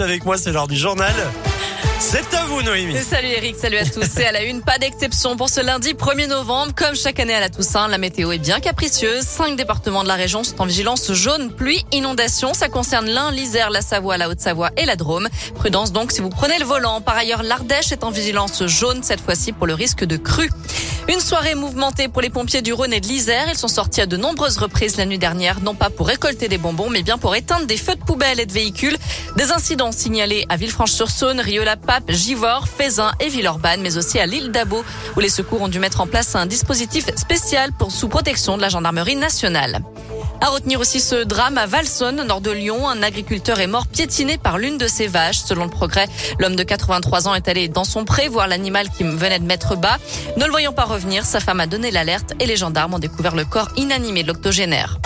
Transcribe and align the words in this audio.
avec 0.00 0.24
moi, 0.24 0.36
c'est 0.36 0.52
l'heure 0.52 0.68
du 0.68 0.76
journal. 0.76 1.14
C'est 2.00 2.32
à 2.34 2.44
vous, 2.46 2.62
Noémie. 2.62 2.96
Salut 2.98 3.28
Eric, 3.28 3.56
salut 3.56 3.76
à 3.76 3.84
tous. 3.84 4.04
C'est 4.08 4.24
à 4.24 4.30
la 4.30 4.42
une, 4.42 4.62
pas 4.62 4.78
d'exception 4.78 5.36
pour 5.36 5.48
ce 5.48 5.60
lundi 5.60 5.94
1er 5.94 6.28
novembre. 6.28 6.72
Comme 6.76 6.94
chaque 6.94 7.18
année 7.18 7.34
à 7.34 7.40
la 7.40 7.48
Toussaint, 7.48 7.88
la 7.88 7.98
météo 7.98 8.30
est 8.30 8.38
bien 8.38 8.60
capricieuse. 8.60 9.24
Cinq 9.24 9.56
départements 9.56 10.04
de 10.04 10.08
la 10.08 10.14
région 10.14 10.44
sont 10.44 10.62
en 10.62 10.64
vigilance 10.64 11.12
jaune, 11.12 11.52
pluie, 11.52 11.84
inondation. 11.90 12.54
Ça 12.54 12.68
concerne 12.68 13.06
l'Ain, 13.06 13.32
l'Isère, 13.32 13.70
la 13.70 13.82
Savoie, 13.82 14.16
la 14.16 14.28
Haute-Savoie 14.28 14.70
et 14.76 14.86
la 14.86 14.94
Drôme. 14.94 15.28
Prudence 15.56 15.92
donc 15.92 16.12
si 16.12 16.20
vous 16.20 16.30
prenez 16.30 16.58
le 16.58 16.64
volant. 16.64 17.00
Par 17.00 17.16
ailleurs, 17.16 17.42
l'Ardèche 17.42 17.90
est 17.90 18.04
en 18.04 18.10
vigilance 18.10 18.64
jaune 18.66 19.02
cette 19.02 19.20
fois-ci 19.20 19.52
pour 19.52 19.66
le 19.66 19.74
risque 19.74 20.04
de 20.04 20.16
crue. 20.16 20.50
Une 21.10 21.20
soirée 21.20 21.54
mouvementée 21.54 22.08
pour 22.08 22.20
les 22.20 22.28
pompiers 22.28 22.60
du 22.60 22.74
Rhône 22.74 22.92
et 22.92 23.00
de 23.00 23.06
l'Isère. 23.06 23.46
Ils 23.48 23.56
sont 23.56 23.66
sortis 23.66 24.02
à 24.02 24.06
de 24.06 24.18
nombreuses 24.18 24.58
reprises 24.58 24.98
la 24.98 25.06
nuit 25.06 25.16
dernière, 25.16 25.60
non 25.60 25.74
pas 25.74 25.88
pour 25.88 26.06
récolter 26.06 26.48
des 26.48 26.58
bonbons, 26.58 26.90
mais 26.90 27.02
bien 27.02 27.16
pour 27.16 27.34
éteindre 27.34 27.66
des 27.66 27.78
feux 27.78 27.94
de 27.94 28.04
poubelle 28.04 28.40
et 28.40 28.44
de 28.44 28.52
véhicules. 28.52 28.98
Des 29.34 29.50
incidents 29.50 29.90
signalés 29.90 30.44
à 30.50 30.56
Villefranche-sur-Saône, 30.56 31.40
Rieux-la-Pape, 31.40 32.10
Givors, 32.10 32.68
Fézin 32.68 33.12
et 33.20 33.30
Villeurbanne, 33.30 33.80
mais 33.80 33.96
aussi 33.96 34.18
à 34.18 34.26
l'île 34.26 34.52
d'Abo, 34.52 34.84
où 35.16 35.20
les 35.20 35.30
secours 35.30 35.62
ont 35.62 35.68
dû 35.68 35.78
mettre 35.78 36.02
en 36.02 36.06
place 36.06 36.36
un 36.36 36.44
dispositif 36.44 37.06
spécial 37.16 37.72
pour 37.72 37.90
sous 37.90 38.08
protection 38.08 38.58
de 38.58 38.62
la 38.62 38.68
gendarmerie 38.68 39.16
nationale. 39.16 39.82
À 40.40 40.50
retenir 40.50 40.78
aussi 40.78 41.00
ce 41.00 41.24
drame 41.24 41.58
à 41.58 41.66
Valsonne, 41.66 42.22
nord 42.24 42.40
de 42.40 42.52
Lyon. 42.52 42.88
Un 42.88 43.02
agriculteur 43.02 43.58
est 43.58 43.66
mort 43.66 43.88
piétiné 43.88 44.38
par 44.38 44.56
l'une 44.56 44.78
de 44.78 44.86
ses 44.86 45.08
vaches. 45.08 45.38
Selon 45.38 45.64
le 45.64 45.70
progrès, 45.70 46.06
l'homme 46.38 46.54
de 46.54 46.62
83 46.62 47.26
ans 47.26 47.34
est 47.34 47.48
allé 47.48 47.66
dans 47.68 47.84
son 47.84 48.04
pré 48.04 48.28
voir 48.28 48.46
l'animal 48.46 48.88
qui 48.88 49.02
venait 49.02 49.40
de 49.40 49.44
mettre 49.44 49.76
bas. 49.76 49.98
Ne 50.36 50.44
le 50.44 50.50
voyant 50.50 50.72
pas 50.72 50.84
revenir, 50.84 51.24
sa 51.24 51.40
femme 51.40 51.60
a 51.60 51.66
donné 51.66 51.90
l'alerte 51.90 52.34
et 52.38 52.46
les 52.46 52.56
gendarmes 52.56 52.94
ont 52.94 52.98
découvert 53.00 53.34
le 53.34 53.44
corps 53.44 53.68
inanimé 53.76 54.22
de 54.22 54.28
l'octogénaire. 54.28 54.98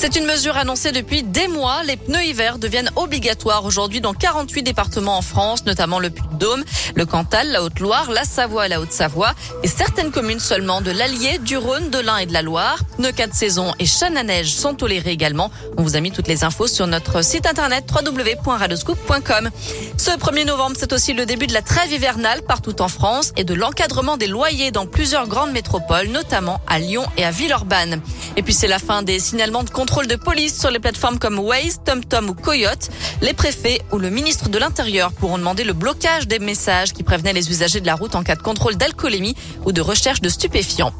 C'est 0.00 0.14
une 0.14 0.26
mesure 0.26 0.56
annoncée 0.56 0.92
depuis 0.92 1.24
des 1.24 1.48
mois. 1.48 1.82
Les 1.82 1.96
pneus 1.96 2.24
hiver 2.24 2.58
deviennent 2.58 2.92
obligatoires 2.94 3.64
aujourd'hui 3.64 4.00
dans 4.00 4.14
48 4.14 4.62
départements 4.62 5.18
en 5.18 5.22
France, 5.22 5.64
notamment 5.66 5.98
le 5.98 6.08
Puy-de-Dôme, 6.08 6.62
le 6.94 7.04
Cantal, 7.04 7.50
la 7.50 7.64
Haute-Loire, 7.64 8.08
la 8.12 8.22
Savoie 8.22 8.68
la 8.68 8.80
Haute-Savoie 8.80 9.34
et 9.64 9.66
certaines 9.66 10.12
communes 10.12 10.38
seulement 10.38 10.82
de 10.82 10.92
l'Allier, 10.92 11.38
du 11.38 11.56
Rhône, 11.56 11.90
de 11.90 11.98
l'Ain 11.98 12.18
et 12.18 12.26
de 12.26 12.32
la 12.32 12.42
Loire. 12.42 12.78
Pneus 12.96 13.10
4 13.10 13.34
saisons 13.34 13.72
et 13.80 13.86
chaînes 13.86 14.16
à 14.16 14.22
neige 14.22 14.54
sont 14.54 14.74
tolérés 14.74 15.10
également. 15.10 15.50
On 15.76 15.82
vous 15.82 15.96
a 15.96 16.00
mis 16.00 16.12
toutes 16.12 16.28
les 16.28 16.44
infos 16.44 16.68
sur 16.68 16.86
notre 16.86 17.24
site 17.24 17.46
internet 17.46 17.90
www.radoscoop.com. 17.92 19.50
Ce 19.96 20.10
1er 20.12 20.46
novembre, 20.46 20.76
c'est 20.78 20.92
aussi 20.92 21.12
le 21.12 21.26
début 21.26 21.48
de 21.48 21.54
la 21.54 21.62
trêve 21.62 21.90
hivernale 21.92 22.42
partout 22.42 22.82
en 22.82 22.88
France 22.88 23.32
et 23.36 23.42
de 23.42 23.54
l'encadrement 23.54 24.16
des 24.16 24.28
loyers 24.28 24.70
dans 24.70 24.86
plusieurs 24.86 25.26
grandes 25.26 25.50
métropoles, 25.50 26.06
notamment 26.06 26.60
à 26.68 26.78
Lyon 26.78 27.02
et 27.16 27.24
à 27.24 27.32
Villeurbanne. 27.32 28.00
Et 28.36 28.44
puis 28.44 28.54
c'est 28.54 28.68
la 28.68 28.78
fin 28.78 29.02
des 29.02 29.18
signalements 29.18 29.64
de 29.64 29.70
contrôle 29.88 30.06
de 30.06 30.16
police 30.16 30.60
sur 30.60 30.70
les 30.70 30.80
plateformes 30.80 31.18
comme 31.18 31.38
Waze, 31.38 31.80
TomTom 31.82 32.28
ou 32.28 32.34
Coyote. 32.34 32.90
Les 33.22 33.32
préfets 33.32 33.80
ou 33.90 33.96
le 33.96 34.10
ministre 34.10 34.50
de 34.50 34.58
l'Intérieur 34.58 35.12
pourront 35.12 35.38
demander 35.38 35.64
le 35.64 35.72
blocage 35.72 36.28
des 36.28 36.38
messages 36.38 36.92
qui 36.92 37.02
prévenaient 37.02 37.32
les 37.32 37.48
usagers 37.48 37.80
de 37.80 37.86
la 37.86 37.94
route 37.94 38.14
en 38.14 38.22
cas 38.22 38.36
de 38.36 38.42
contrôle 38.42 38.76
d'alcoolémie 38.76 39.34
ou 39.64 39.72
de 39.72 39.80
recherche 39.80 40.20
de 40.20 40.28
stupéfiants. 40.28 40.92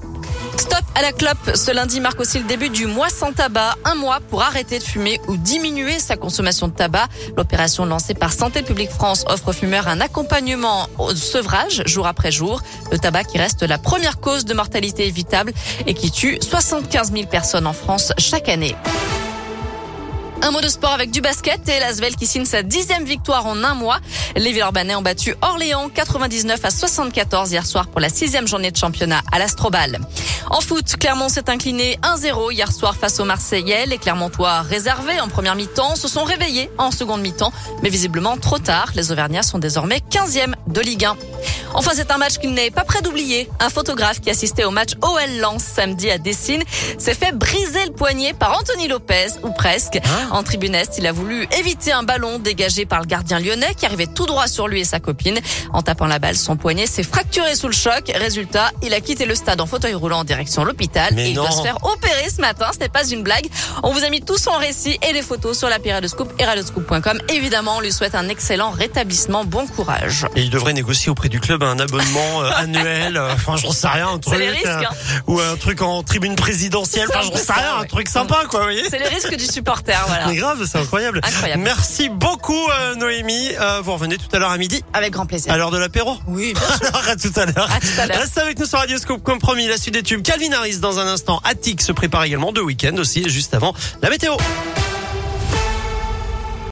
Stop 0.58 0.82
à 0.96 1.02
la 1.02 1.12
clope. 1.12 1.54
Ce 1.54 1.70
lundi 1.70 2.00
marque 2.00 2.18
aussi 2.18 2.40
le 2.40 2.44
début 2.44 2.68
du 2.68 2.86
mois 2.86 3.10
sans 3.10 3.32
tabac. 3.32 3.76
Un 3.84 3.94
mois 3.94 4.18
pour 4.18 4.42
arrêter 4.42 4.80
de 4.80 4.84
fumer 4.84 5.20
ou 5.28 5.36
diminuer 5.36 6.00
sa 6.00 6.16
consommation 6.16 6.66
de 6.66 6.72
tabac. 6.72 7.06
L'opération 7.36 7.86
lancée 7.86 8.14
par 8.14 8.32
Santé 8.32 8.62
publique 8.62 8.90
France 8.90 9.24
offre 9.28 9.48
aux 9.48 9.52
fumeurs 9.52 9.86
un 9.86 10.00
accompagnement 10.00 10.88
au 10.98 11.14
sevrage 11.14 11.84
jour 11.86 12.08
après 12.08 12.32
jour. 12.32 12.60
Le 12.90 12.98
tabac 12.98 13.24
qui 13.24 13.38
reste 13.38 13.62
la 13.62 13.78
première 13.78 14.18
cause 14.18 14.44
de 14.44 14.52
mortalité 14.52 15.06
évitable 15.06 15.52
et 15.86 15.94
qui 15.94 16.10
tue 16.10 16.38
75 16.40 17.12
000 17.12 17.26
personnes 17.28 17.66
en 17.68 17.72
France 17.72 18.12
chaque 18.18 18.48
année. 18.48 18.74
Un 20.40 20.52
mot 20.52 20.60
de 20.60 20.68
sport 20.68 20.92
avec 20.92 21.10
du 21.10 21.20
basket 21.20 21.68
et 21.68 21.80
l'Asvel 21.80 22.14
qui 22.14 22.26
signe 22.26 22.44
sa 22.44 22.62
dixième 22.62 23.04
victoire 23.04 23.46
en 23.46 23.64
un 23.64 23.74
mois. 23.74 23.98
Les 24.36 24.52
Villeurbanais 24.52 24.94
ont 24.94 25.02
battu 25.02 25.34
Orléans 25.42 25.88
99 25.88 26.64
à 26.64 26.70
74 26.70 27.50
hier 27.50 27.66
soir 27.66 27.88
pour 27.88 28.00
la 28.00 28.08
sixième 28.08 28.46
journée 28.46 28.70
de 28.70 28.76
championnat 28.76 29.20
à 29.32 29.38
l'Astrobal. 29.40 29.98
En 30.50 30.60
foot, 30.60 30.96
Clermont 30.98 31.28
s'est 31.28 31.50
incliné 31.50 31.98
1-0 32.02 32.52
hier 32.52 32.72
soir 32.72 32.96
face 32.96 33.20
aux 33.20 33.24
Marseillais. 33.24 33.84
Les 33.86 33.98
Clermontois 33.98 34.62
réservés 34.62 35.20
en 35.20 35.28
première 35.28 35.54
mi-temps 35.54 35.94
se 35.94 36.08
sont 36.08 36.24
réveillés 36.24 36.70
en 36.78 36.90
seconde 36.90 37.20
mi-temps, 37.20 37.52
mais 37.82 37.90
visiblement 37.90 38.36
trop 38.38 38.58
tard. 38.58 38.92
Les 38.94 39.12
Auvergnats 39.12 39.42
sont 39.42 39.58
désormais 39.58 40.00
15e 40.10 40.54
de 40.66 40.80
Ligue 40.80 41.04
1. 41.04 41.16
Enfin, 41.74 41.92
c'est 41.94 42.10
un 42.10 42.18
match 42.18 42.38
qu'il 42.38 42.52
n'est 42.52 42.70
pas 42.70 42.84
prêt 42.84 43.02
d'oublier. 43.02 43.48
Un 43.60 43.70
photographe 43.70 44.20
qui 44.20 44.30
assistait 44.30 44.64
au 44.64 44.70
match 44.70 44.92
OL 45.02 45.38
Lens 45.40 45.62
samedi 45.62 46.10
à 46.10 46.18
Dessine 46.18 46.62
s'est 46.98 47.14
fait 47.14 47.32
briser 47.32 47.86
le 47.86 47.92
poignet 47.92 48.32
par 48.32 48.58
Anthony 48.58 48.88
Lopez, 48.88 49.28
ou 49.42 49.50
presque. 49.50 49.96
Hein 49.96 50.28
en 50.32 50.42
tribune 50.42 50.74
est, 50.74 50.98
il 50.98 51.06
a 51.06 51.12
voulu 51.12 51.46
éviter 51.58 51.92
un 51.92 52.02
ballon 52.02 52.38
dégagé 52.38 52.86
par 52.86 53.00
le 53.00 53.06
gardien 53.06 53.38
lyonnais 53.38 53.74
qui 53.76 53.86
arrivait 53.86 54.06
tout 54.06 54.26
droit 54.26 54.46
sur 54.46 54.68
lui 54.68 54.80
et 54.80 54.84
sa 54.84 55.00
copine. 55.00 55.38
En 55.72 55.82
tapant 55.82 56.06
la 56.06 56.18
balle, 56.18 56.36
son 56.36 56.56
poignet 56.56 56.86
s'est 56.86 57.02
fracturé 57.02 57.54
sous 57.54 57.68
le 57.68 57.74
choc. 57.74 58.10
Résultat, 58.14 58.70
il 58.82 58.94
a 58.94 59.00
quitté 59.00 59.26
le 59.26 59.34
stade 59.34 59.60
en 59.60 59.66
fauteuil 59.66 59.94
roulant 59.94 60.20
en 60.20 60.24
direction 60.24 60.64
l'hôpital 60.64 61.12
Mais 61.14 61.26
et 61.26 61.30
il 61.30 61.34
doit 61.34 61.50
se 61.50 61.62
faire 61.62 61.78
opérer 61.84 62.28
ce 62.34 62.40
matin. 62.40 62.70
Ce 62.72 62.78
n'est 62.78 62.88
pas 62.88 63.06
une 63.06 63.22
blague. 63.22 63.46
On 63.82 63.92
vous 63.92 64.04
a 64.04 64.10
mis 64.10 64.20
tout 64.20 64.38
son 64.38 64.56
récit 64.56 64.98
et 65.08 65.12
les 65.12 65.22
photos 65.22 65.56
sur 65.58 65.68
l'appli 65.68 65.92
Radioscoop 65.92 66.32
et. 66.38 66.44
Évidemment, 67.32 67.76
on 67.76 67.80
lui 67.80 67.92
souhaite 67.92 68.14
un 68.14 68.28
excellent 68.28 68.70
rétablissement. 68.70 69.44
Bon 69.44 69.66
courage. 69.66 70.26
Et 70.34 70.42
il 70.42 70.50
devrait 70.50 70.72
négocier 70.72 71.10
auprès 71.10 71.27
du 71.28 71.40
club 71.40 71.62
un 71.62 71.78
abonnement 71.78 72.42
euh, 72.42 72.50
annuel. 72.56 73.16
euh, 73.16 73.32
Enfin, 73.34 73.56
j'en 73.56 73.72
sais 73.72 73.88
rien, 73.88 74.08
un 74.08 74.18
truc. 74.18 74.38
les 74.38 74.50
risques, 74.50 74.66
euh, 74.66 74.82
hein. 74.90 75.20
Ou 75.26 75.40
un 75.40 75.56
truc 75.56 75.82
en 75.82 76.02
tribune 76.02 76.34
présidentielle. 76.36 77.06
C'est 77.10 77.16
Enfin, 77.16 77.28
j'en 77.30 77.36
sais 77.36 77.52
rien, 77.52 77.76
un 77.80 77.84
truc 77.84 78.08
sympa, 78.08 78.44
quoi, 78.48 78.60
vous 78.60 78.64
voyez. 78.66 78.84
C'est 78.90 78.98
les 78.98 79.08
risques 79.08 79.34
du 79.36 79.44
supporter, 79.46 79.98
voilà. 80.06 80.26
Mais 80.26 80.36
grave, 80.36 80.64
c'est 80.70 80.78
incroyable. 80.78 81.20
Incroyable. 81.24 81.62
Merci 81.62 82.08
beaucoup, 82.08 82.68
euh, 82.70 82.94
Noémie. 82.96 83.50
Euh, 83.60 83.80
vous 83.82 83.92
revenez 83.92 84.16
tout 84.16 84.28
à 84.32 84.38
l'heure 84.38 84.50
à 84.50 84.58
midi, 84.58 84.82
Avec 84.92 85.12
grand 85.12 85.26
plaisir. 85.26 85.52
à 85.52 85.56
l'heure 85.56 85.70
de 85.70 85.78
l'apéro. 85.78 86.16
Oui, 86.26 86.52
bien 86.54 86.62
sûr. 86.78 86.88
Alors, 86.88 87.08
à 87.08 87.16
tout 87.16 87.32
à 87.36 87.46
l'heure. 87.46 87.70
À 87.72 87.80
tout 87.80 87.86
à 88.00 88.06
l'heure. 88.06 88.18
Reste 88.20 88.38
avec 88.38 88.58
nous 88.58 88.66
sur 88.66 88.78
Radioscope, 88.78 89.22
comme 89.22 89.38
promis, 89.38 89.66
la 89.66 89.76
suite 89.78 89.94
des 89.94 90.02
tubes. 90.02 90.22
Calvin 90.22 90.52
Harris 90.52 90.78
dans 90.78 90.98
un 90.98 91.06
instant. 91.06 91.40
Attic 91.44 91.80
se 91.82 91.92
prépare 91.92 92.24
également 92.24 92.52
de 92.52 92.60
week-end 92.60 92.96
aussi, 92.98 93.28
juste 93.28 93.54
avant 93.54 93.74
la 94.02 94.10
météo. 94.10 94.34